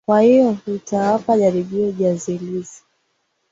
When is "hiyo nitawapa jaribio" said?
0.21-1.91